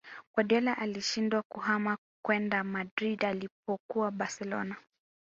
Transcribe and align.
Guardiola 0.33 0.77
alishindwa 0.77 1.41
kuhama 1.41 1.97
kwenda 2.25 2.63
Madrid 2.63 3.25
alipokuwa 3.25 4.11
Barcelona 4.11 4.75